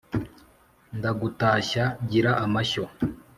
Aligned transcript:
Ndagutashya 0.97 1.81
gira 2.09 2.31
amashyo 2.45 2.83